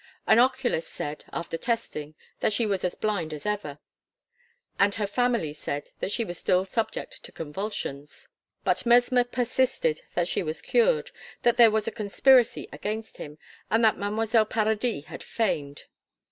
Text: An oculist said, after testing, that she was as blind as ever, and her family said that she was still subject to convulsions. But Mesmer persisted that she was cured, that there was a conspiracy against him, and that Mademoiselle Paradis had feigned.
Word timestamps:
An 0.25 0.39
oculist 0.39 0.89
said, 0.89 1.25
after 1.31 1.59
testing, 1.59 2.15
that 2.39 2.51
she 2.53 2.65
was 2.65 2.83
as 2.83 2.95
blind 2.95 3.31
as 3.35 3.45
ever, 3.45 3.77
and 4.79 4.95
her 4.95 5.05
family 5.05 5.53
said 5.53 5.91
that 5.99 6.11
she 6.11 6.25
was 6.25 6.39
still 6.39 6.65
subject 6.65 7.21
to 7.21 7.31
convulsions. 7.31 8.27
But 8.63 8.83
Mesmer 8.83 9.23
persisted 9.25 10.01
that 10.15 10.27
she 10.27 10.41
was 10.41 10.59
cured, 10.59 11.11
that 11.43 11.57
there 11.57 11.69
was 11.69 11.87
a 11.87 11.91
conspiracy 11.91 12.67
against 12.73 13.17
him, 13.17 13.37
and 13.69 13.83
that 13.85 13.99
Mademoiselle 13.99 14.47
Paradis 14.47 15.05
had 15.05 15.21
feigned. 15.21 15.83